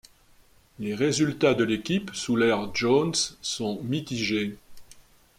Les 0.79 0.95
résultats 0.95 1.53
de 1.53 1.63
l'équipe 1.63 2.09
sous 2.15 2.35
l'ère 2.35 2.73
Jones 2.73 3.13
sont 3.43 3.79
mitigés. 3.83 4.57